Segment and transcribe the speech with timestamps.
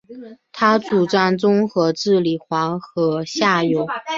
[0.51, 3.87] 他主张综合治理黄河下游。